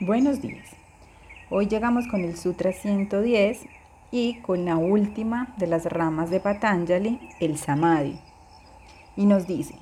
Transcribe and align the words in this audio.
Buenos 0.00 0.40
días. 0.40 0.68
Hoy 1.50 1.66
llegamos 1.66 2.06
con 2.06 2.22
el 2.22 2.36
Sutra 2.36 2.70
110 2.70 3.62
y 4.12 4.34
con 4.42 4.64
la 4.64 4.76
última 4.76 5.52
de 5.56 5.66
las 5.66 5.86
ramas 5.86 6.30
de 6.30 6.38
Patanjali, 6.38 7.18
el 7.40 7.58
Samadhi. 7.58 8.20
Y 9.16 9.26
nos 9.26 9.48
dice, 9.48 9.74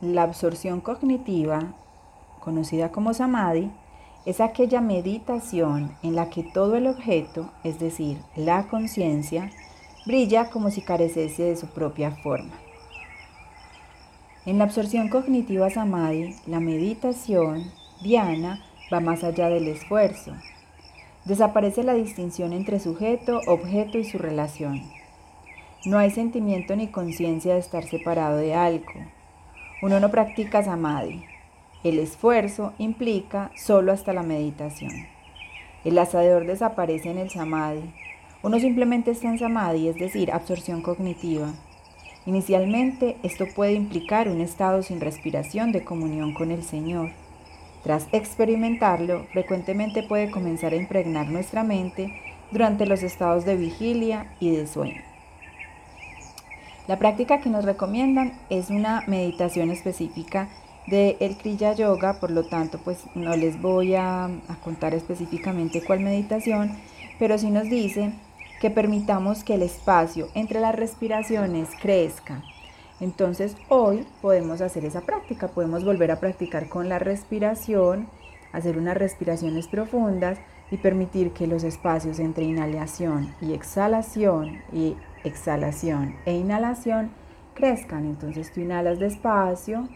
la 0.00 0.22
absorción 0.22 0.80
cognitiva, 0.80 1.74
conocida 2.38 2.92
como 2.92 3.12
Samadhi, 3.12 3.72
es 4.24 4.40
aquella 4.40 4.80
meditación 4.80 5.96
en 6.04 6.14
la 6.14 6.30
que 6.30 6.44
todo 6.44 6.76
el 6.76 6.86
objeto, 6.86 7.50
es 7.64 7.80
decir, 7.80 8.18
la 8.36 8.68
conciencia, 8.68 9.50
brilla 10.06 10.48
como 10.48 10.70
si 10.70 10.80
careciese 10.80 11.42
de 11.42 11.56
su 11.56 11.66
propia 11.66 12.12
forma. 12.12 12.54
En 14.44 14.58
la 14.58 14.64
absorción 14.64 15.08
cognitiva 15.08 15.70
Samadhi, 15.70 16.36
la 16.46 16.60
meditación, 16.60 17.64
Dhyana, 18.00 18.62
va 18.92 19.00
más 19.00 19.24
allá 19.24 19.48
del 19.48 19.68
esfuerzo. 19.68 20.32
Desaparece 21.24 21.82
la 21.82 21.94
distinción 21.94 22.52
entre 22.52 22.78
sujeto, 22.78 23.40
objeto 23.46 23.98
y 23.98 24.04
su 24.04 24.18
relación. 24.18 24.82
No 25.84 25.98
hay 25.98 26.10
sentimiento 26.10 26.76
ni 26.76 26.88
conciencia 26.88 27.54
de 27.54 27.60
estar 27.60 27.84
separado 27.84 28.36
de 28.36 28.54
algo. 28.54 28.92
Uno 29.82 30.00
no 30.00 30.10
practica 30.10 30.62
samadhi. 30.62 31.24
El 31.84 31.98
esfuerzo 31.98 32.72
implica 32.78 33.50
solo 33.54 33.92
hasta 33.92 34.12
la 34.12 34.22
meditación. 34.22 35.06
El 35.84 35.98
asador 35.98 36.46
desaparece 36.46 37.10
en 37.10 37.18
el 37.18 37.30
samadhi. 37.30 37.92
Uno 38.42 38.58
simplemente 38.58 39.12
está 39.12 39.28
en 39.28 39.38
samadhi, 39.38 39.88
es 39.88 39.96
decir, 39.96 40.32
absorción 40.32 40.82
cognitiva. 40.82 41.52
Inicialmente, 42.26 43.16
esto 43.22 43.46
puede 43.54 43.74
implicar 43.74 44.28
un 44.28 44.40
estado 44.40 44.82
sin 44.82 45.00
respiración 45.00 45.70
de 45.70 45.84
comunión 45.84 46.34
con 46.34 46.50
el 46.50 46.64
Señor. 46.64 47.12
Tras 47.86 48.08
experimentarlo, 48.10 49.26
frecuentemente 49.30 50.02
puede 50.02 50.32
comenzar 50.32 50.72
a 50.72 50.76
impregnar 50.76 51.28
nuestra 51.28 51.62
mente 51.62 52.20
durante 52.50 52.84
los 52.84 53.04
estados 53.04 53.44
de 53.44 53.54
vigilia 53.54 54.26
y 54.40 54.50
de 54.50 54.66
sueño. 54.66 55.00
La 56.88 56.98
práctica 56.98 57.40
que 57.40 57.48
nos 57.48 57.64
recomiendan 57.64 58.32
es 58.50 58.70
una 58.70 59.04
meditación 59.06 59.70
específica 59.70 60.48
del 60.88 61.16
el 61.20 61.36
Kriya 61.36 61.74
Yoga, 61.74 62.18
por 62.18 62.32
lo 62.32 62.42
tanto, 62.48 62.80
pues 62.82 63.04
no 63.14 63.36
les 63.36 63.62
voy 63.62 63.94
a, 63.94 64.24
a 64.24 64.56
contar 64.64 64.92
específicamente 64.92 65.80
cuál 65.80 66.00
meditación, 66.00 66.76
pero 67.20 67.38
sí 67.38 67.50
nos 67.50 67.70
dice 67.70 68.10
que 68.60 68.70
permitamos 68.70 69.44
que 69.44 69.54
el 69.54 69.62
espacio 69.62 70.26
entre 70.34 70.58
las 70.58 70.74
respiraciones 70.74 71.68
crezca 71.80 72.42
entonces 73.00 73.56
hoy 73.68 74.06
podemos 74.22 74.60
hacer 74.60 74.84
esa 74.84 75.02
práctica, 75.02 75.48
podemos 75.48 75.84
volver 75.84 76.10
a 76.10 76.20
practicar 76.20 76.68
con 76.68 76.88
la 76.88 76.98
respiración, 76.98 78.08
hacer 78.52 78.78
unas 78.78 78.96
respiraciones 78.96 79.68
profundas 79.68 80.38
y 80.70 80.78
permitir 80.78 81.32
que 81.32 81.46
los 81.46 81.62
espacios 81.62 82.18
entre 82.18 82.44
inhalación 82.44 83.34
y 83.40 83.52
exhalación 83.52 84.62
y 84.72 84.96
exhalación 85.24 86.16
e 86.24 86.32
inhalación 86.32 87.10
crezcan. 87.54 88.06
Entonces 88.06 88.50
tú 88.52 88.60
inhalas 88.60 88.98
despacio, 88.98 89.88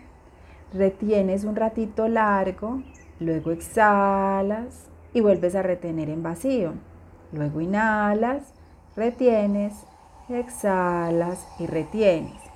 retienes 0.74 1.44
un 1.44 1.56
ratito 1.56 2.06
largo, 2.06 2.82
luego 3.18 3.50
exhalas 3.50 4.88
y 5.14 5.22
vuelves 5.22 5.54
a 5.54 5.62
retener 5.62 6.10
en 6.10 6.22
vacío. 6.22 6.74
Luego 7.32 7.62
inhalas, 7.62 8.52
retienes, 8.94 9.72
exhalas 10.28 11.48
y 11.58 11.66
retienes 11.66 12.49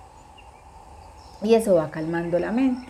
y 1.45 1.55
eso 1.55 1.75
va 1.75 1.91
calmando 1.91 2.39
la 2.39 2.50
mente. 2.50 2.89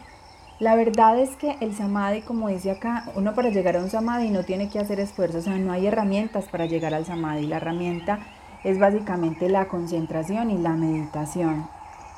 La 0.60 0.76
verdad 0.76 1.18
es 1.18 1.34
que 1.36 1.56
el 1.60 1.74
samadhi, 1.74 2.22
como 2.22 2.48
dice 2.48 2.70
acá, 2.70 3.10
uno 3.16 3.34
para 3.34 3.50
llegar 3.50 3.76
a 3.76 3.80
un 3.80 3.90
samadhi 3.90 4.30
no 4.30 4.44
tiene 4.44 4.68
que 4.68 4.78
hacer 4.78 5.00
esfuerzos, 5.00 5.40
o 5.40 5.50
sea, 5.50 5.58
no 5.58 5.72
hay 5.72 5.88
herramientas 5.88 6.46
para 6.46 6.66
llegar 6.66 6.94
al 6.94 7.04
samadhi. 7.04 7.48
La 7.48 7.56
herramienta 7.56 8.20
es 8.62 8.78
básicamente 8.78 9.48
la 9.48 9.66
concentración 9.66 10.50
y 10.52 10.58
la 10.58 10.74
meditación. 10.74 11.68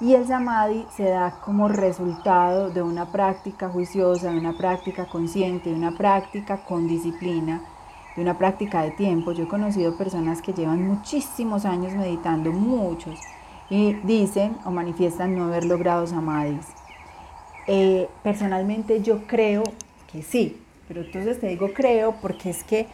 Y 0.02 0.12
el 0.12 0.26
samadhi 0.26 0.84
se 0.94 1.04
da 1.04 1.40
como 1.42 1.68
resultado 1.68 2.68
de 2.68 2.82
una 2.82 3.10
práctica 3.10 3.70
juiciosa, 3.70 4.30
de 4.30 4.38
una 4.38 4.52
práctica 4.52 5.06
consciente, 5.06 5.70
de 5.70 5.74
una 5.74 5.96
práctica 5.96 6.58
con 6.58 6.86
disciplina, 6.86 7.62
de 8.14 8.20
una 8.20 8.36
práctica 8.36 8.82
de 8.82 8.90
tiempo. 8.90 9.32
Yo 9.32 9.44
he 9.44 9.48
conocido 9.48 9.96
personas 9.96 10.42
que 10.42 10.52
llevan 10.52 10.86
muchísimos 10.86 11.64
años 11.64 11.94
meditando, 11.94 12.52
muchos, 12.52 13.18
y 13.68 13.94
dicen 14.04 14.56
o 14.64 14.70
manifiestan 14.70 15.36
no 15.36 15.46
haber 15.46 15.64
logrado 15.64 16.06
samadhis. 16.06 16.66
Eh, 17.66 18.08
personalmente 18.22 19.02
yo 19.02 19.26
creo 19.26 19.64
que 20.10 20.22
sí, 20.22 20.60
pero 20.86 21.00
entonces 21.00 21.40
te 21.40 21.48
digo 21.48 21.72
creo 21.74 22.14
porque 22.22 22.50
es 22.50 22.62
que 22.62 22.86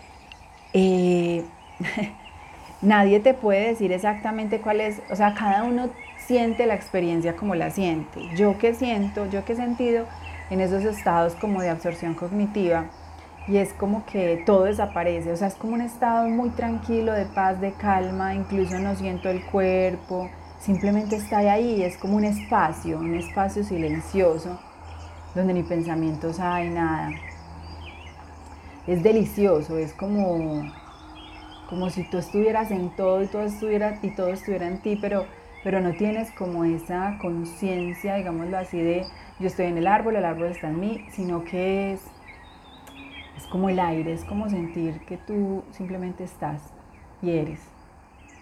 eh, 0.72 1.44
nadie 2.82 3.20
te 3.20 3.34
puede 3.34 3.68
decir 3.68 3.92
exactamente 3.92 4.60
cuál 4.60 4.80
es, 4.80 5.02
o 5.10 5.16
sea, 5.16 5.34
cada 5.34 5.64
uno 5.64 5.90
siente 6.26 6.66
la 6.66 6.74
experiencia 6.74 7.36
como 7.36 7.54
la 7.54 7.70
siente. 7.70 8.20
Yo 8.36 8.58
que 8.58 8.74
siento, 8.74 9.26
yo 9.26 9.44
que 9.44 9.52
he 9.52 9.56
sentido 9.56 10.06
en 10.50 10.60
esos 10.60 10.84
estados 10.84 11.34
como 11.34 11.60
de 11.60 11.68
absorción 11.68 12.14
cognitiva, 12.14 12.86
y 13.48 13.56
es 13.56 13.72
como 13.72 14.04
que 14.06 14.42
todo 14.46 14.64
desaparece, 14.64 15.32
o 15.32 15.36
sea, 15.36 15.48
es 15.48 15.54
como 15.54 15.74
un 15.74 15.80
estado 15.80 16.28
muy 16.28 16.50
tranquilo, 16.50 17.12
de 17.12 17.24
paz, 17.26 17.60
de 17.60 17.72
calma, 17.72 18.34
incluso 18.34 18.78
no 18.78 18.94
siento 18.94 19.28
el 19.30 19.44
cuerpo, 19.44 20.30
simplemente 20.62 21.16
está 21.16 21.38
ahí, 21.38 21.82
es 21.82 21.98
como 21.98 22.16
un 22.16 22.24
espacio, 22.24 22.98
un 22.98 23.16
espacio 23.16 23.64
silencioso, 23.64 24.58
donde 25.34 25.54
ni 25.54 25.62
pensamientos 25.64 26.38
hay, 26.38 26.70
nada. 26.70 27.10
Es 28.86 29.02
delicioso, 29.02 29.76
es 29.76 29.92
como, 29.92 30.62
como 31.68 31.90
si 31.90 32.08
tú 32.08 32.18
estuvieras 32.18 32.70
en 32.70 32.94
todo 32.94 33.22
y 33.22 33.26
todo 33.26 33.42
estuviera, 33.42 33.98
y 34.02 34.10
todo 34.14 34.28
estuviera 34.28 34.68
en 34.68 34.80
ti, 34.80 34.96
pero, 35.00 35.26
pero 35.64 35.80
no 35.80 35.92
tienes 35.94 36.30
como 36.32 36.64
esa 36.64 37.18
conciencia, 37.20 38.14
digámoslo 38.14 38.56
así, 38.56 38.80
de 38.80 39.04
yo 39.40 39.48
estoy 39.48 39.66
en 39.66 39.78
el 39.78 39.88
árbol, 39.88 40.14
el 40.14 40.24
árbol 40.24 40.46
está 40.46 40.68
en 40.68 40.78
mí, 40.78 41.04
sino 41.10 41.42
que 41.42 41.94
es, 41.94 42.02
es 43.36 43.46
como 43.48 43.68
el 43.68 43.80
aire, 43.80 44.12
es 44.12 44.24
como 44.24 44.48
sentir 44.48 45.00
que 45.06 45.16
tú 45.16 45.64
simplemente 45.72 46.22
estás 46.22 46.62
y 47.20 47.30
eres 47.30 47.60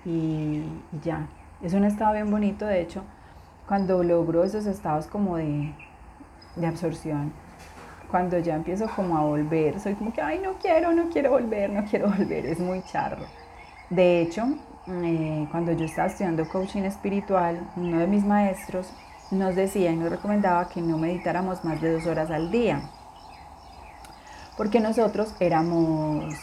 y 0.04 0.62
ya. 1.02 1.26
Es 1.62 1.74
un 1.74 1.84
estado 1.84 2.14
bien 2.14 2.30
bonito, 2.30 2.64
de 2.64 2.80
hecho, 2.80 3.02
cuando 3.68 4.02
logro 4.02 4.44
esos 4.44 4.64
estados 4.64 5.06
como 5.06 5.36
de, 5.36 5.74
absorción, 6.66 7.34
cuando 8.10 8.38
ya 8.38 8.54
empiezo 8.54 8.88
como 8.96 9.18
a 9.18 9.24
volver, 9.24 9.78
soy 9.78 9.94
como 9.94 10.10
que, 10.10 10.22
ay, 10.22 10.40
no 10.42 10.54
quiero, 10.54 10.92
no 10.94 11.10
quiero 11.10 11.32
volver, 11.32 11.68
no 11.68 11.84
quiero 11.84 12.08
volver, 12.08 12.46
es 12.46 12.58
muy 12.58 12.82
charro. 12.84 13.26
De 13.90 14.22
hecho, 14.22 14.44
eh, 14.88 15.46
cuando 15.50 15.72
yo 15.72 15.84
estaba 15.84 16.08
estudiando 16.08 16.48
coaching 16.48 16.84
espiritual, 16.84 17.60
uno 17.76 17.98
de 17.98 18.06
mis 18.06 18.24
maestros 18.24 18.90
nos 19.30 19.54
decía 19.54 19.92
y 19.92 19.96
nos 19.96 20.08
recomendaba 20.08 20.66
que 20.70 20.80
no 20.80 20.96
meditáramos 20.96 21.62
más 21.62 21.78
de 21.82 21.92
dos 21.92 22.06
horas 22.06 22.30
al 22.30 22.50
día, 22.50 22.80
porque 24.56 24.80
nosotros 24.80 25.34
éramos 25.40 26.34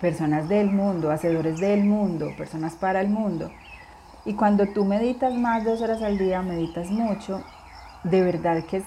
personas 0.00 0.48
del 0.48 0.70
mundo, 0.70 1.10
hacedores 1.10 1.58
del 1.58 1.82
mundo, 1.82 2.30
personas 2.36 2.76
para 2.76 3.00
el 3.00 3.08
mundo, 3.08 3.50
y 4.26 4.34
cuando 4.34 4.66
tú 4.66 4.84
meditas 4.84 5.32
más 5.34 5.64
dos 5.64 5.80
horas 5.80 6.02
al 6.02 6.18
día, 6.18 6.42
meditas 6.42 6.90
mucho, 6.90 7.42
de 8.02 8.22
verdad 8.22 8.64
que 8.64 8.82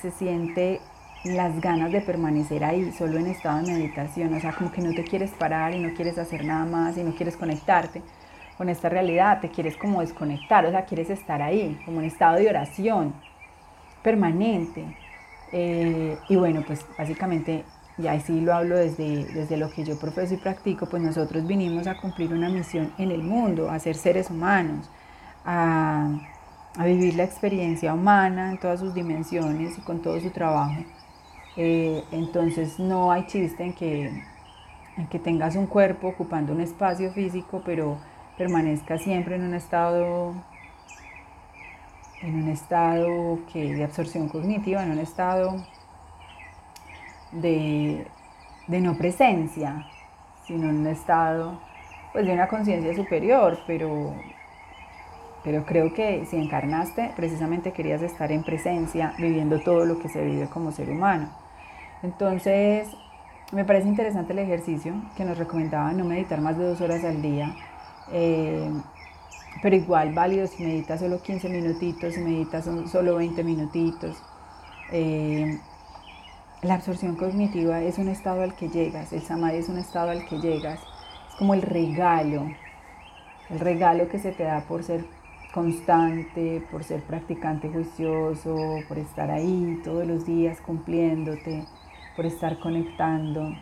se 0.00 0.10
siente 0.10 0.80
las 1.24 1.60
ganas 1.60 1.92
de 1.92 2.00
permanecer 2.00 2.64
ahí, 2.64 2.90
solo 2.92 3.18
en 3.18 3.26
estado 3.26 3.62
de 3.62 3.72
meditación, 3.72 4.32
o 4.32 4.40
sea, 4.40 4.52
como 4.52 4.72
que 4.72 4.80
no 4.80 4.94
te 4.94 5.04
quieres 5.04 5.30
parar 5.32 5.74
y 5.74 5.78
no 5.78 5.94
quieres 5.94 6.16
hacer 6.16 6.44
nada 6.44 6.64
más 6.64 6.96
y 6.96 7.04
no 7.04 7.14
quieres 7.14 7.36
conectarte 7.36 8.02
con 8.56 8.70
esta 8.70 8.88
realidad, 8.88 9.40
te 9.40 9.50
quieres 9.50 9.76
como 9.76 10.00
desconectar, 10.00 10.64
o 10.64 10.70
sea, 10.70 10.84
quieres 10.86 11.10
estar 11.10 11.42
ahí, 11.42 11.80
como 11.84 12.00
en 12.00 12.06
estado 12.06 12.38
de 12.38 12.48
oración 12.48 13.14
permanente. 14.02 14.84
Eh, 15.52 16.18
y 16.28 16.36
bueno, 16.36 16.62
pues 16.66 16.84
básicamente 16.98 17.64
y 17.98 18.06
ahí 18.06 18.20
sí 18.20 18.40
lo 18.40 18.54
hablo 18.54 18.76
desde, 18.76 19.24
desde 19.24 19.56
lo 19.56 19.70
que 19.70 19.84
yo 19.84 19.98
profeso 19.98 20.34
y 20.34 20.36
practico, 20.36 20.86
pues 20.86 21.02
nosotros 21.02 21.46
vinimos 21.46 21.86
a 21.88 22.00
cumplir 22.00 22.32
una 22.32 22.48
misión 22.48 22.92
en 22.96 23.10
el 23.10 23.22
mundo, 23.22 23.70
a 23.70 23.78
ser 23.80 23.96
seres 23.96 24.30
humanos, 24.30 24.88
a, 25.44 26.08
vivir 26.84 27.16
la 27.16 27.24
experiencia 27.24 27.92
humana 27.92 28.52
en 28.52 28.58
todas 28.58 28.78
sus 28.78 28.94
dimensiones 28.94 29.76
y 29.76 29.80
con 29.80 30.00
todo 30.00 30.20
su 30.20 30.30
trabajo. 30.30 30.80
Eh, 31.56 32.04
entonces 32.12 32.78
no 32.78 33.10
hay 33.10 33.26
chiste 33.26 33.64
en 33.64 33.72
que, 33.72 34.22
en 34.96 35.06
que 35.08 35.18
tengas 35.18 35.56
un 35.56 35.66
cuerpo 35.66 36.08
ocupando 36.08 36.52
un 36.52 36.60
espacio 36.60 37.10
físico, 37.10 37.62
pero 37.64 37.98
permanezca 38.36 38.96
siempre 38.96 39.34
en 39.34 39.42
un 39.42 39.54
estado 39.54 40.34
en 42.22 42.34
un 42.42 42.48
estado 42.48 43.38
que, 43.52 43.74
de 43.74 43.84
absorción 43.84 44.28
cognitiva, 44.28 44.82
en 44.82 44.92
un 44.92 44.98
estado 44.98 45.64
de, 47.32 48.06
no 48.68 48.96
presencia, 48.96 49.86
sino 50.46 50.68
en 50.70 50.78
un 50.78 50.86
estado 50.86 51.58
pues, 52.12 52.26
de 52.26 52.32
una 52.32 52.48
conciencia 52.48 52.94
superior, 52.94 53.58
pero, 53.66 54.14
pero 55.44 55.64
creo 55.64 55.92
que 55.92 56.26
si 56.26 56.36
encarnaste, 56.36 57.12
precisamente 57.16 57.72
querías 57.72 58.02
estar 58.02 58.30
en 58.32 58.42
presencia, 58.44 59.14
viviendo 59.18 59.60
todo 59.60 59.84
lo 59.84 59.98
que 59.98 60.08
se 60.08 60.22
vive 60.24 60.48
como 60.48 60.72
ser 60.72 60.90
humano. 60.90 61.28
Entonces, 62.02 62.88
me 63.52 63.64
parece 63.64 63.88
interesante 63.88 64.32
el 64.32 64.40
ejercicio 64.40 64.94
que 65.16 65.24
nos 65.24 65.38
recomendaba 65.38 65.92
no 65.92 66.04
meditar 66.04 66.40
más 66.40 66.56
de 66.58 66.64
dos 66.64 66.80
horas 66.80 67.02
al 67.04 67.22
día. 67.22 67.54
Eh, 68.12 68.70
pero 69.62 69.74
igual 69.74 70.12
válido 70.12 70.46
si 70.46 70.62
meditas 70.62 71.00
solo 71.00 71.20
15 71.20 71.48
minutitos, 71.48 72.14
si 72.14 72.20
meditas 72.20 72.68
solo 72.90 73.16
20 73.16 73.42
minutitos. 73.42 74.22
Eh, 74.92 75.58
la 76.62 76.74
absorción 76.74 77.14
cognitiva 77.14 77.82
es 77.82 77.98
un 77.98 78.08
estado 78.08 78.42
al 78.42 78.56
que 78.56 78.68
llegas, 78.68 79.12
el 79.12 79.22
samadhi 79.22 79.58
es 79.58 79.68
un 79.68 79.78
estado 79.78 80.10
al 80.10 80.26
que 80.26 80.40
llegas, 80.40 80.80
es 81.28 81.34
como 81.36 81.54
el 81.54 81.62
regalo, 81.62 82.48
el 83.48 83.60
regalo 83.60 84.08
que 84.08 84.18
se 84.18 84.32
te 84.32 84.42
da 84.42 84.62
por 84.62 84.82
ser 84.82 85.04
constante, 85.54 86.62
por 86.70 86.82
ser 86.82 87.02
practicante 87.02 87.68
juicioso, 87.68 88.56
por 88.88 88.98
estar 88.98 89.30
ahí 89.30 89.80
todos 89.84 90.04
los 90.04 90.26
días 90.26 90.60
cumpliéndote, 90.60 91.64
por 92.16 92.26
estar 92.26 92.58
conectando. 92.58 93.54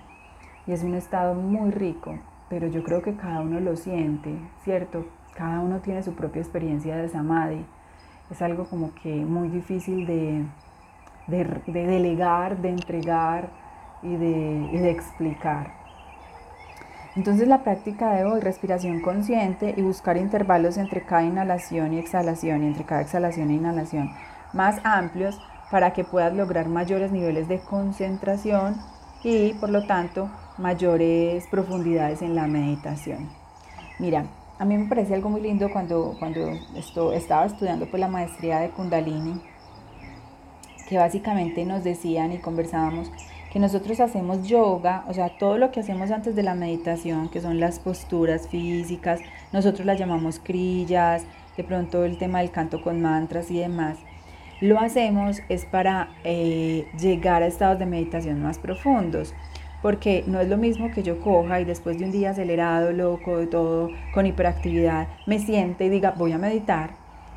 Y 0.67 0.73
es 0.73 0.83
un 0.83 0.95
estado 0.95 1.35
muy 1.35 1.71
rico, 1.73 2.19
pero 2.49 2.67
yo 2.67 2.83
creo 2.83 3.03
que 3.03 3.15
cada 3.15 3.43
uno 3.43 3.61
lo 3.61 3.77
siente, 3.77 4.35
¿cierto? 4.65 5.07
Cada 5.35 5.61
uno 5.61 5.81
tiene 5.81 6.03
su 6.03 6.15
propia 6.15 6.41
experiencia 6.41 6.97
de 6.97 7.11
samadhi. 7.11 7.65
Es 8.31 8.41
algo 8.41 8.65
como 8.65 8.95
que 8.95 9.15
muy 9.15 9.49
difícil 9.49 10.07
de, 10.07 10.45
delegar, 11.26 12.58
de 12.58 12.69
entregar 12.70 13.50
y 14.02 14.14
de, 14.17 14.69
y 14.73 14.78
de 14.78 14.90
explicar. 14.90 15.75
Entonces 17.17 17.49
la 17.49 17.64
práctica 17.64 18.12
de 18.12 18.25
hoy, 18.25 18.40
respiración 18.40 19.00
consciente 19.00 19.75
y 19.76 19.82
buscar 19.82 20.19
intervalos 20.19 20.76
entre 20.76 21.02
cada 21.02 21.25
inhalación 21.25 21.94
y 21.94 21.99
exhalación 21.99 22.62
y 22.62 22.67
entre 22.67 22.84
cada 22.84 23.00
exhalación 23.00 23.50
e 23.50 23.55
inhalación 23.55 24.11
más 24.52 24.81
amplios 24.84 25.40
para 25.70 25.93
que 25.93 26.05
puedas 26.05 26.34
lograr 26.34 26.69
mayores 26.69 27.12
niveles 27.12 27.49
de 27.49 27.61
concentración 27.61 28.76
y 29.23 29.55
por 29.55 29.70
lo 29.70 29.87
tanto 29.87 30.31
mayores 30.58 31.46
profundidades 31.49 32.23
en 32.23 32.34
la 32.34 32.46
meditación. 32.46 33.28
Mira, 33.99 34.26
a 34.58 34.64
mí 34.64 34.76
me 34.76 34.88
parece 34.88 35.14
algo 35.14 35.28
muy 35.28 35.40
lindo 35.40 35.70
cuando, 35.70 36.17
cuando 36.19 36.49
esto, 36.76 37.12
estaba 37.12 37.46
estudiando 37.46 37.87
pues, 37.87 38.00
la 38.00 38.08
maestría 38.08 38.61
de 38.61 38.70
Kundalini, 38.70 39.40
que 40.88 40.99
básicamente 40.99 41.65
nos 41.65 41.85
decían 41.85 42.33
y 42.33 42.38
conversábamos 42.38 43.11
que 43.53 43.59
nosotros 43.59 44.00
hacemos 44.00 44.47
yoga, 44.47 45.05
o 45.09 45.15
sea, 45.15 45.31
todo 45.38 45.59
lo 45.59 45.71
que 45.71 45.81
hacemos 45.81 46.11
antes 46.11 46.37
de 46.37 46.43
la 46.43 46.55
meditación, 46.55 47.29
que 47.29 47.41
son 47.41 47.59
las 47.59 47.79
posturas 47.79 48.49
físicas, 48.49 49.21
nosotros 49.53 49.87
las 49.87 49.99
llamamos 49.99 50.41
crillas, 50.43 51.25
de 51.56 51.65
pronto 51.65 52.05
el 52.05 52.19
tema 52.19 52.41
del 52.41 52.50
canto 52.50 52.83
con 52.83 53.00
mantras 53.00 53.50
y 53.50 53.59
demás, 53.59 53.99
lo 54.61 54.81
hacemos 54.81 55.41
es 55.49 55.65
para 55.65 56.09
eh, 56.25 56.87
llegar 56.99 57.43
a 57.43 57.47
estados 57.47 57.79
de 57.79 57.87
meditación 57.87 58.43
más 58.43 58.59
profundos 58.59 59.35
porque 59.83 60.25
no 60.27 60.41
es 60.41 60.49
lo 60.49 60.56
mismo 60.56 60.91
que 60.91 61.03
yo 61.03 61.21
coja 61.21 61.61
y 61.61 61.65
después 61.65 61.99
de 61.99 62.06
un 62.06 62.11
día 62.11 62.31
acelerado, 62.31 62.93
loco, 62.93 63.37
de 63.38 63.47
todo, 63.47 63.91
con 64.12 64.27
hiperactividad, 64.27 65.09
me 65.27 65.38
siente 65.38 65.85
y 65.85 65.88
diga, 65.88 66.12
voy 66.17 66.33
a 66.33 66.38
meditar, 66.38 66.91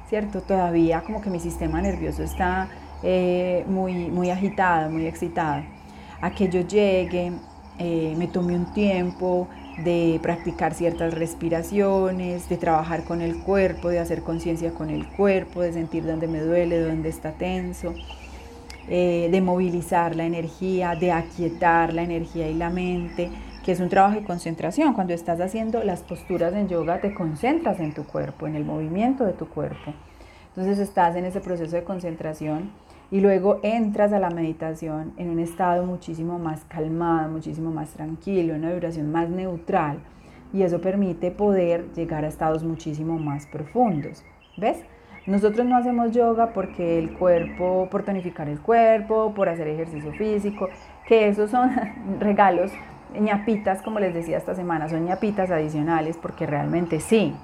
¿cierto? 0.08 0.42
Todavía 0.42 1.02
como 1.02 1.22
que 1.22 1.30
mi 1.30 1.40
sistema 1.40 1.82
nervioso 1.82 2.24
está 2.24 2.70
eh, 3.04 3.66
muy, 3.68 3.94
muy 4.10 4.30
agitado, 4.30 4.90
muy 4.90 5.06
excitado. 5.06 5.64
A 6.22 6.32
que 6.32 6.50
yo 6.50 6.62
llegue, 6.62 7.32
eh, 7.78 8.14
me 8.18 8.28
tome 8.28 8.56
un 8.56 8.74
tiempo 8.74 9.48
de 9.84 10.20
practicar 10.22 10.74
ciertas 10.74 11.14
respiraciones, 11.14 12.50
de 12.50 12.58
trabajar 12.58 13.06
con 13.06 13.22
el 13.22 13.40
cuerpo, 13.40 13.90
de 13.90 14.00
hacer 14.00 14.22
conciencia 14.24 14.72
con 14.72 14.90
el 14.90 15.08
cuerpo, 15.08 15.62
de 15.62 15.72
sentir 15.72 16.06
dónde 16.06 16.28
me 16.28 16.42
duele, 16.42 16.82
dónde 16.82 17.10
está 17.10 17.32
tenso 17.32 17.94
eh, 18.92 19.30
de 19.32 19.40
movilizar 19.40 20.16
la 20.16 20.26
energía, 20.26 20.96
de 20.96 21.12
aquietar 21.12 21.94
la 21.94 22.02
energía 22.02 22.50
y 22.50 22.56
la 22.56 22.72
mente, 22.72 23.30
que 23.64 23.74
es 23.74 23.80
un 23.80 23.88
trabajo 23.88 24.16
de 24.16 24.26
concentración. 24.26 24.96
Cuando 24.96 25.14
estás 25.14 25.40
haciendo 25.42 25.84
las 25.84 26.02
posturas 26.02 26.54
en 26.54 26.68
yoga, 26.68 27.00
te 27.00 27.14
concentras 27.14 27.80
en 27.80 27.94
tu 27.94 28.04
cuerpo, 28.04 28.48
en 28.48 28.56
el 28.56 28.66
movimiento 28.66 29.26
de 29.26 29.34
tu 29.34 29.48
cuerpo. 29.48 29.94
Entonces 30.48 30.80
estás 30.80 31.16
en 31.16 31.26
ese 31.26 31.40
proceso 31.40 31.76
de 31.76 31.84
concentración 31.84 32.72
y 33.12 33.22
luego 33.22 33.60
entras 33.64 34.14
a 34.14 34.20
la 34.20 34.30
meditación 34.30 35.14
en 35.18 35.30
un 35.30 35.40
estado 35.40 35.86
muchísimo 35.86 36.38
más 36.38 36.64
calmado, 36.66 37.30
muchísimo 37.30 37.72
más 37.72 37.90
tranquilo, 37.90 38.56
una 38.56 38.72
vibración 38.72 39.12
más 39.12 39.30
neutral 39.30 40.00
y 40.54 40.64
eso 40.64 40.82
permite 40.82 41.32
poder 41.32 41.92
llegar 41.94 42.26
a 42.26 42.28
estados 42.28 42.64
muchísimo 42.64 43.18
más 43.18 43.46
profundos. 43.48 44.24
¿Ves? 44.58 44.84
Nosotros 45.26 45.66
no 45.66 45.78
hacemos 45.78 46.12
yoga 46.12 46.54
porque 46.54 46.98
el 46.98 47.14
cuerpo, 47.14 47.88
por 47.92 48.04
tonificar 48.04 48.48
el 48.50 48.60
cuerpo, 48.60 49.34
por 49.36 49.50
hacer 49.50 49.68
ejercicio 49.68 50.12
físico, 50.14 50.70
que 51.08 51.28
esos 51.28 51.52
son 51.52 51.72
regalos, 52.20 52.72
ñapitas, 53.20 53.82
como 53.82 54.00
les 54.00 54.14
decía 54.14 54.38
esta 54.38 54.56
semana, 54.56 54.90
son 54.90 55.06
ñapitas 55.06 55.52
adicionales 55.52 56.18
porque 56.18 56.46
realmente 56.46 57.00
sí, 57.00 57.36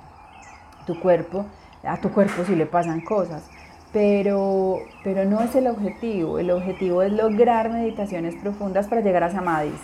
tu 0.86 1.00
cuerpo, 1.00 1.46
a 1.84 1.98
tu 1.98 2.12
cuerpo 2.12 2.44
sí 2.46 2.56
le 2.56 2.66
pasan 2.66 3.02
cosas, 3.02 3.50
pero, 3.96 4.80
pero 5.06 5.24
no 5.24 5.40
es 5.40 5.56
el 5.56 5.68
objetivo, 5.68 6.38
el 6.38 6.52
objetivo 6.52 7.02
es 7.02 7.14
lograr 7.14 7.70
meditaciones 7.70 8.36
profundas 8.36 8.88
para 8.90 9.00
llegar 9.00 9.24
a 9.24 9.32
samadhis, 9.32 9.80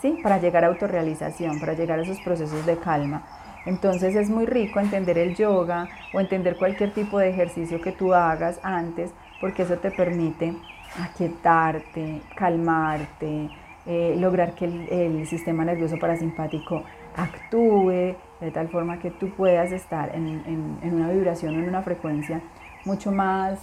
¿sí? 0.00 0.16
para 0.22 0.38
llegar 0.38 0.62
a 0.62 0.68
autorrealización, 0.68 1.58
para 1.58 1.72
llegar 1.72 1.98
a 1.98 2.02
esos 2.02 2.20
procesos 2.20 2.64
de 2.66 2.76
calma. 2.76 3.26
Entonces 3.66 4.14
es 4.14 4.30
muy 4.30 4.46
rico 4.46 4.78
entender 4.78 5.18
el 5.18 5.34
yoga 5.34 5.88
o 6.14 6.20
entender 6.20 6.56
cualquier 6.56 6.94
tipo 6.94 7.18
de 7.18 7.30
ejercicio 7.30 7.80
que 7.80 7.90
tú 7.90 8.14
hagas 8.14 8.60
antes, 8.62 9.10
porque 9.40 9.64
eso 9.64 9.76
te 9.78 9.90
permite 9.90 10.54
aquietarte, 10.96 12.22
calmarte, 12.36 13.50
eh, 13.86 14.14
lograr 14.20 14.54
que 14.54 14.66
el, 14.66 15.26
sistema 15.26 15.64
nervioso 15.64 15.96
parasimpático 15.98 16.84
actúe 17.16 18.14
de 18.40 18.50
tal 18.52 18.68
forma 18.68 19.00
que 19.00 19.10
tú 19.10 19.30
puedas 19.30 19.72
estar 19.72 20.14
en, 20.14 20.78
una 20.80 21.10
vibración, 21.10 21.54
en 21.54 21.68
una 21.68 21.82
frecuencia 21.82 22.40
mucho 22.88 23.12
más, 23.12 23.58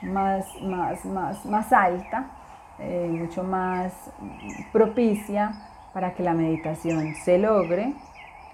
más, 0.00 0.46
más, 0.62 1.04
más, 1.04 1.44
más 1.44 1.72
alta, 1.72 2.26
eh, 2.78 3.08
mucho 3.10 3.42
más 3.42 3.92
propicia 4.72 5.52
para 5.92 6.14
que 6.14 6.22
la 6.22 6.34
meditación 6.34 7.16
se 7.16 7.38
logre 7.38 7.94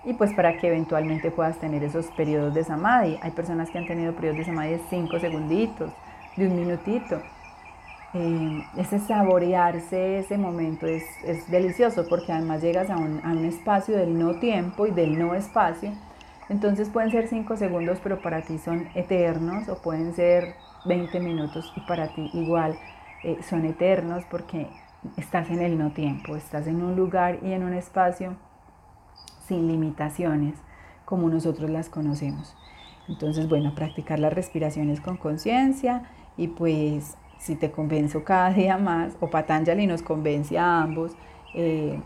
y 0.05 0.15
pues 0.15 0.33
para 0.33 0.57
que 0.57 0.69
eventualmente 0.69 1.31
puedas 1.31 1.59
tener 1.59 1.85
esos 1.85 2.07
periodos 2.17 2.55
de 2.55 2.65
samadhi. 2.65 3.19
Hay 3.21 3.31
personas 3.33 3.69
que 3.69 3.77
han 3.77 3.87
tenido 3.87 4.15
periodos 4.15 4.39
de 4.39 4.45
samadhi 4.47 4.71
de 4.71 4.81
5 4.89 5.19
segunditos, 5.21 5.93
de 6.37 6.49
un 6.49 6.57
minutito. 6.57 7.21
Eh, 8.15 8.65
ese 8.79 9.01
saborearse 9.01 10.21
ese 10.21 10.39
momento 10.39 10.87
es, 10.87 11.05
es, 11.27 11.47
delicioso 11.51 12.07
porque 12.09 12.33
además 12.33 12.63
llegas 12.63 12.89
a 12.89 12.97
un, 12.97 13.21
a 13.23 13.33
un 13.33 13.45
espacio 13.45 13.99
del 13.99 14.19
no 14.19 14.37
tiempo 14.37 14.87
y 14.87 14.93
del 14.93 15.19
no 15.19 15.35
espacio. 15.35 15.93
Entonces 16.49 16.89
pueden 16.89 17.11
ser 17.11 17.29
5 17.29 17.57
segundos, 17.57 17.99
pero 18.03 18.21
para 18.23 18.43
ti 18.43 18.59
son 18.59 18.89
eternos, 18.95 19.69
o 19.69 19.81
pueden 19.83 20.15
ser 20.15 20.55
20 20.87 21.21
minutos 21.21 21.73
y 21.77 21.81
para 21.81 22.09
ti 22.15 22.31
igual 22.33 22.79
eh, 23.23 23.39
son 23.43 23.65
eternos 23.65 24.25
porque 24.31 24.69
estás 25.17 25.51
en 25.51 25.61
el 25.61 25.79
no 25.79 25.91
tiempo, 25.93 26.37
estás 26.37 26.67
en 26.67 26.83
un 26.83 26.97
lugar 26.97 27.39
y 27.43 27.53
en 27.53 27.65
un 27.65 27.75
espacio 27.75 28.37
sin 29.47 29.69
limitaciones 29.69 30.55
como 31.05 31.29
nosotros 31.29 31.71
las 31.71 31.89
conocemos. 31.89 32.57
Entonces, 33.09 33.49
bueno, 33.49 33.75
practicar 33.75 34.19
las 34.19 34.33
respiraciones 34.33 35.01
con 35.01 35.17
conciencia 35.17 36.03
y 36.37 36.49
pues 36.49 37.17
si 37.39 37.55
te 37.57 37.71
convenzo 37.71 38.25
cada 38.25 38.51
día 38.51 38.77
más, 38.77 39.17
o 39.21 39.31
Patanjali 39.31 39.87
nos 39.87 40.03
convence 40.03 40.59
a 40.59 40.83
ambos, 40.83 41.13
eh, 41.55 42.01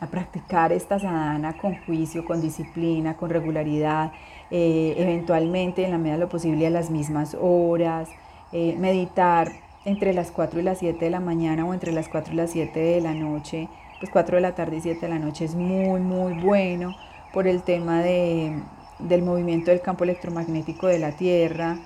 a 0.00 0.06
practicar 0.06 0.72
esta 0.72 0.98
sadhana 0.98 1.56
con 1.56 1.76
juicio, 1.84 2.24
con 2.24 2.40
disciplina, 2.40 3.16
con 3.16 3.30
regularidad, 3.30 4.12
eh, 4.50 4.94
eventualmente 4.98 5.84
en 5.84 5.90
la 5.90 5.98
medida 5.98 6.14
de 6.14 6.20
lo 6.20 6.28
posible 6.28 6.66
a 6.66 6.70
las 6.70 6.90
mismas 6.90 7.36
horas, 7.40 8.08
eh, 8.52 8.76
meditar 8.78 9.52
entre 9.84 10.12
las 10.12 10.30
4 10.30 10.60
y 10.60 10.62
las 10.62 10.78
7 10.78 11.04
de 11.04 11.10
la 11.10 11.20
mañana 11.20 11.64
o 11.64 11.72
entre 11.72 11.92
las 11.92 12.08
4 12.08 12.34
y 12.34 12.36
las 12.36 12.50
7 12.50 12.78
de 12.78 13.00
la 13.00 13.14
noche, 13.14 13.68
pues 14.00 14.10
4 14.10 14.36
de 14.36 14.42
la 14.42 14.54
tarde 14.54 14.76
y 14.76 14.80
7 14.80 15.00
de 15.00 15.08
la 15.08 15.18
noche 15.18 15.44
es 15.44 15.54
muy, 15.54 16.00
muy 16.00 16.40
bueno 16.40 16.94
por 17.32 17.46
el 17.46 17.62
tema 17.62 18.02
de, 18.02 18.60
del 18.98 19.22
movimiento 19.22 19.70
del 19.70 19.80
campo 19.80 20.04
electromagnético 20.04 20.86
de 20.86 20.98
la 20.98 21.12
Tierra. 21.12 21.78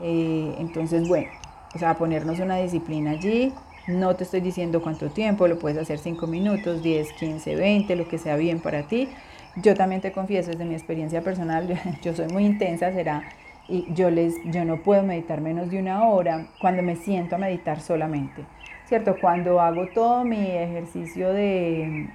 Eh, 0.00 0.54
entonces, 0.58 1.06
bueno, 1.08 1.30
o 1.74 1.78
sea, 1.78 1.94
ponernos 1.94 2.38
una 2.38 2.56
disciplina 2.56 3.10
allí. 3.12 3.52
No 3.88 4.14
te 4.14 4.24
estoy 4.24 4.40
diciendo 4.40 4.80
cuánto 4.80 5.08
tiempo, 5.08 5.48
lo 5.48 5.58
puedes 5.58 5.78
hacer 5.78 5.98
5 5.98 6.26
minutos, 6.28 6.82
10, 6.82 7.12
15, 7.14 7.56
20, 7.56 7.96
lo 7.96 8.06
que 8.06 8.18
sea 8.18 8.36
bien 8.36 8.60
para 8.60 8.84
ti. 8.84 9.08
Yo 9.56 9.74
también 9.74 10.00
te 10.00 10.12
confieso 10.12 10.50
desde 10.50 10.64
mi 10.64 10.74
experiencia 10.74 11.22
personal, 11.22 11.66
yo 12.02 12.14
soy 12.14 12.28
muy 12.28 12.44
intensa, 12.44 12.92
será, 12.92 13.28
y 13.66 13.92
yo, 13.94 14.10
les, 14.10 14.36
yo 14.44 14.64
no 14.64 14.82
puedo 14.82 15.02
meditar 15.02 15.40
menos 15.40 15.70
de 15.70 15.80
una 15.80 16.06
hora 16.08 16.46
cuando 16.60 16.82
me 16.82 16.94
siento 16.94 17.34
a 17.34 17.38
meditar 17.38 17.80
solamente. 17.80 18.44
¿cierto? 18.88 19.16
Cuando 19.20 19.60
hago 19.60 19.86
todo 19.88 20.24
mi 20.24 20.46
ejercicio 20.46 21.32
de, 21.32 22.08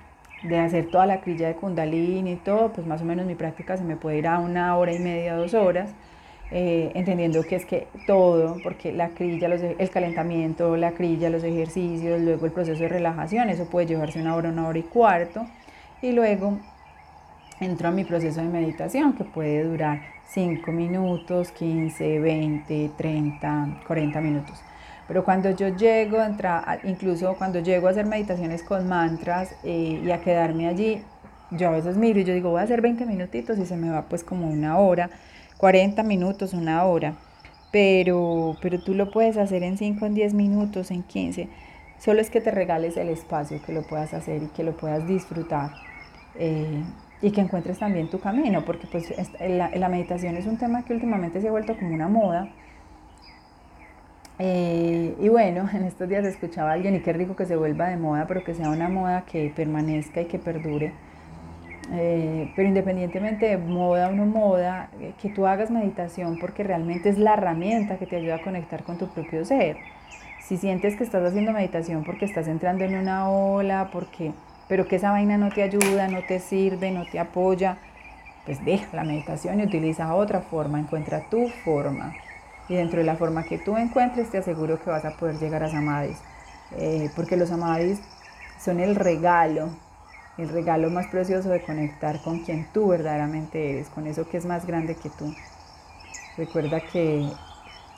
hacer 0.60 0.89
toda 0.89 1.06
la 1.06 1.22
crilla 1.22 1.48
de 1.48 1.56
kundalini 1.56 2.32
y 2.32 2.36
todo, 2.38 2.74
pues 2.74 2.88
más 2.88 3.01
o 3.01 3.06
menos 3.06 3.27
mi 3.27 3.36
práctica 3.36 3.77
se 3.77 3.84
me 3.84 3.96
puede 3.96 4.18
ir 4.18 4.27
a 4.27 4.39
una 4.39 4.75
hora 4.75 4.92
y 4.92 5.00
media, 5.00 5.36
dos 5.36 5.53
horas. 5.53 5.94
Eh, 6.55 6.91
entendiendo 6.93 7.41
que 7.41 7.55
es 7.55 7.65
que 7.65 7.88
todo, 8.05 8.57
porque 8.63 8.91
la 8.91 9.10
crilla, 9.10 9.48
el 9.48 9.89
calentamiento, 9.89 10.77
la 10.77 10.91
crilla, 10.91 11.31
los 11.31 11.43
ejercicios, 11.43 12.22
luego 12.22 12.45
el 12.45 12.51
proceso 12.51 12.83
de 12.83 12.89
relajación, 12.89 13.50
eso 13.50 13.65
puede 13.65 13.88
llevarse 13.88 14.22
una 14.22 14.36
hora, 14.36 14.50
una 14.50 14.67
hora 14.67 14.77
y 14.77 14.83
cuarto, 14.83 15.48
y 16.03 16.12
luego 16.12 16.60
entro 17.60 17.88
a 17.88 17.91
mi 17.91 18.03
proceso 18.03 18.39
de 18.39 18.50
meditación 18.50 19.13
que 19.13 19.24
puede 19.24 19.63
durar 19.63 20.01
5 20.27 20.72
minutos, 20.72 21.51
15, 21.51 22.19
20, 22.19 22.91
30, 22.98 23.79
40 23.88 24.22
minutos. 24.22 24.62
Pero 25.07 25.24
cuando 25.24 25.50
yo 25.50 25.69
llego, 25.69 26.19
incluso 26.83 27.33
cuando 27.36 27.62
llego 27.62 27.88
a 27.88 27.91
hacer 27.91 28.05
meditaciones 28.05 28.62
con 28.62 28.88
mantras 28.88 29.55
eh, 29.63 30.01
y 30.05 30.12
a 30.12 30.22
quedarme 30.22 30.67
allí, 30.67 31.01
yo 31.57 31.69
a 31.69 31.72
veces 31.72 31.98
miro 31.98 32.19
y 32.19 32.24
yo 32.24 32.33
digo, 32.33 32.51
voy 32.51 32.62
a 32.62 32.63
hacer 32.63 32.81
20 32.81 33.05
minutitos 33.05 33.57
y 33.57 33.65
se 33.65 33.75
me 33.75 33.89
va 33.89 34.03
pues 34.03 34.24
como 34.24 34.50
una 34.50 34.77
hora. 34.77 35.10
40 35.57 36.03
minutos, 36.03 36.53
una 36.53 36.83
hora, 36.83 37.15
pero, 37.72 38.57
pero 38.62 38.81
tú 38.81 38.93
lo 38.93 39.12
puedes 39.12 39.38
hacer 39.38 39.63
en 39.63 39.77
5, 39.77 40.05
en 40.05 40.13
10 40.13 40.33
minutos, 40.33 40.91
en 40.91 41.03
15. 41.03 41.48
Solo 42.00 42.19
es 42.19 42.29
que 42.29 42.41
te 42.41 42.51
regales 42.51 42.98
el 42.98 43.07
espacio, 43.10 43.62
que 43.65 43.72
lo 43.72 43.83
puedas 43.83 44.13
hacer 44.13 44.43
y 44.43 44.48
que 44.48 44.63
lo 44.63 44.75
puedas 44.75 45.07
disfrutar. 45.07 45.72
Eh, 46.36 46.83
y 47.22 47.31
que 47.31 47.39
encuentres 47.39 47.79
también 47.79 48.10
tu 48.10 48.19
camino, 48.19 48.65
porque 48.65 48.86
pues 48.91 49.13
la, 49.39 49.69
la, 49.74 49.88
meditación 49.88 50.36
es 50.36 50.45
un 50.45 50.57
tema 50.57 50.83
que 50.83 50.93
últimamente 50.93 51.39
se 51.39 51.48
ha 51.48 51.51
vuelto 51.51 51.77
como 51.77 51.93
una 51.93 52.10
moda. 52.10 52.50
Eh, 54.39 55.15
y 55.17 55.29
bueno, 55.29 55.69
en 55.74 55.83
estos 55.86 56.10
días 56.10 56.25
escuchaba 56.25 56.72
a 56.72 56.74
alguien 56.74 56.95
y 56.95 57.00
qué 57.00 57.13
rico 57.13 57.38
que 57.38 57.45
se 57.45 57.55
vuelva 57.55 57.88
de 57.88 57.95
moda, 57.95 58.25
pero 58.27 58.43
que 58.43 58.53
sea 58.53 58.69
una 58.69 58.89
moda 58.89 59.24
que 59.24 59.53
permanezca 59.55 60.19
y 60.19 60.25
que 60.25 60.39
perdure 60.39 60.91
eh, 61.96 62.52
pero 62.56 62.68
independientemente 62.68 63.46
de 63.46 63.58
moda 63.58 64.10
o 64.10 64.12
no 64.12 64.26
moda, 64.26 64.90
eh, 65.00 65.14
que 65.22 65.30
tú 65.30 65.46
hagas 65.46 65.70
meditación 65.70 66.40
porque 66.40 66.64
realmente 66.64 67.10
es 67.10 67.20
la 67.20 67.34
herramienta 67.34 67.98
que 67.98 68.08
te 68.08 68.16
ayuda 68.16 68.36
a 68.36 68.42
conectar 68.42 68.84
con 68.84 68.98
tu 68.98 69.08
propio 69.10 69.46
ser. 69.46 69.78
Si 70.42 70.58
sientes 70.58 70.96
que 70.96 71.04
estás 71.04 71.24
haciendo 71.24 71.54
meditación 71.54 72.04
porque 72.04 72.26
estás 72.26 72.48
entrando 72.48 72.84
en 72.84 72.96
una 72.96 73.30
ola, 73.30 73.90
porque, 73.94 74.34
pero 74.68 74.88
que 74.88 74.96
esa 74.96 75.12
vaina 75.12 75.38
no 75.38 75.50
te 75.52 75.62
ayuda, 75.62 76.08
no 76.08 76.24
te 76.28 76.40
sirve, 76.40 76.90
no 76.90 77.06
te 77.06 77.20
apoya, 77.20 77.78
pues 78.46 78.66
deja 78.66 78.88
la 78.96 79.04
meditación 79.04 79.60
y 79.60 79.64
utiliza 79.64 80.16
otra 80.16 80.42
forma, 80.42 80.80
encuentra 80.80 81.30
tu 81.30 81.48
forma. 81.64 82.14
Y 82.70 82.76
dentro 82.76 83.00
de 83.00 83.06
la 83.06 83.18
forma 83.18 83.44
que 83.44 83.60
tú 83.60 83.78
encuentres, 83.78 84.32
te 84.32 84.40
aseguro 84.40 84.82
que 84.82 84.90
vas 84.90 85.06
a 85.06 85.12
poder 85.12 85.36
llegar 85.38 85.62
a 85.62 85.70
samadhis. 85.70 86.18
Eh, 86.76 87.12
porque 87.16 87.38
los 87.38 87.50
samadhis 87.50 88.02
son 88.60 88.80
el 88.80 88.96
regalo 88.96 89.70
el 90.38 90.50
regalo 90.50 90.90
más 90.90 91.08
precioso 91.08 91.50
de 91.50 91.62
conectar 91.62 92.22
con 92.22 92.40
quien 92.40 92.68
tú 92.74 92.88
verdaderamente 92.88 93.72
eres, 93.72 93.90
con 93.90 94.08
eso 94.08 94.28
que 94.28 94.38
es 94.38 94.46
más 94.46 94.66
grande 94.66 94.96
que 94.96 95.10
tú. 95.10 95.34
Recuerda 96.38 96.82
que 96.82 97.30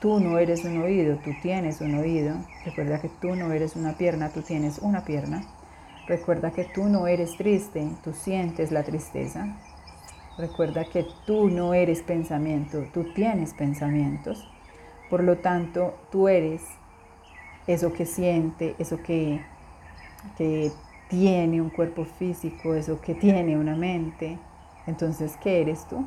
tú 0.01 0.19
no 0.19 0.37
eres 0.37 0.65
un 0.65 0.81
oído, 0.81 1.17
tú 1.23 1.31
tienes 1.41 1.79
un 1.79 1.95
oído. 1.95 2.35
Recuerda 2.65 2.99
que 2.99 3.09
tú 3.09 3.35
no 3.35 3.51
eres 3.53 3.75
una 3.75 3.93
pierna, 3.93 4.29
tú 4.29 4.41
tienes 4.41 4.79
una 4.79 5.05
pierna. 5.05 5.43
Recuerda 6.07 6.51
que 6.51 6.65
tú 6.65 6.85
no 6.85 7.07
eres 7.07 7.37
triste, 7.37 7.87
tú 8.03 8.13
sientes 8.13 8.71
la 8.71 8.83
tristeza. 8.83 9.55
Recuerda 10.37 10.83
que 10.83 11.07
tú 11.25 11.49
no 11.49 11.73
eres 11.73 12.01
pensamiento, 12.01 12.85
tú 12.93 13.13
tienes 13.13 13.53
pensamientos. 13.53 14.45
Por 15.09 15.23
lo 15.23 15.37
tanto, 15.37 15.97
tú 16.11 16.27
eres 16.27 16.61
eso 17.67 17.93
que 17.93 18.05
siente, 18.05 18.75
eso 18.77 19.01
que, 19.01 19.41
que 20.37 20.71
tiene 21.09 21.61
un 21.61 21.69
cuerpo 21.69 22.05
físico, 22.05 22.73
eso 22.73 22.99
que 23.01 23.15
tiene 23.15 23.57
una 23.57 23.75
mente. 23.75 24.39
Entonces, 24.87 25.37
¿qué 25.41 25.61
eres 25.61 25.87
tú? 25.87 26.05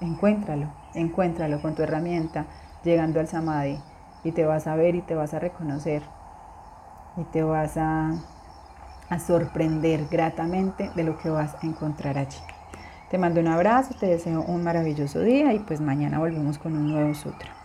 Encuéntralo, 0.00 0.72
encuéntralo 0.94 1.60
con 1.62 1.74
tu 1.74 1.82
herramienta, 1.82 2.46
llegando 2.82 3.20
al 3.20 3.28
samadhi, 3.28 3.78
y 4.24 4.32
te 4.32 4.44
vas 4.44 4.66
a 4.66 4.76
ver 4.76 4.94
y 4.94 5.02
te 5.02 5.14
vas 5.14 5.34
a 5.34 5.38
reconocer, 5.38 6.02
y 7.16 7.24
te 7.24 7.42
vas 7.42 7.76
a, 7.76 8.12
a 9.08 9.18
sorprender 9.18 10.08
gratamente 10.10 10.90
de 10.94 11.04
lo 11.04 11.16
que 11.18 11.30
vas 11.30 11.54
a 11.62 11.66
encontrar 11.66 12.18
allí. 12.18 12.38
Te 13.10 13.18
mando 13.18 13.40
un 13.40 13.48
abrazo, 13.48 13.94
te 13.98 14.06
deseo 14.06 14.42
un 14.42 14.64
maravilloso 14.64 15.20
día 15.20 15.52
y 15.52 15.60
pues 15.60 15.80
mañana 15.80 16.18
volvemos 16.18 16.58
con 16.58 16.76
un 16.76 16.90
nuevo 16.90 17.14
sutra. 17.14 17.63